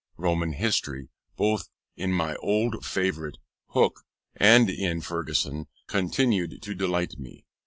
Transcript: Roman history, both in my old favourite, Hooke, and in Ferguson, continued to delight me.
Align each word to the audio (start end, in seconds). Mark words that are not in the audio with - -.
Roman 0.17 0.53
history, 0.53 1.09
both 1.35 1.69
in 1.95 2.11
my 2.11 2.35
old 2.37 2.83
favourite, 2.83 3.37
Hooke, 3.67 4.01
and 4.35 4.67
in 4.67 5.01
Ferguson, 5.01 5.67
continued 5.87 6.59
to 6.63 6.73
delight 6.73 7.19
me. 7.19 7.45